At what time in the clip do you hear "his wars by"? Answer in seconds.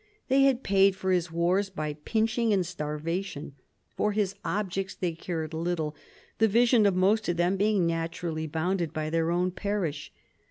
1.11-1.93